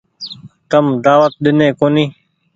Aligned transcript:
تم 0.69 0.85
دآوت 1.05 1.33
ڏيني 1.43 1.67
ڪونيٚ۔ 1.79 2.11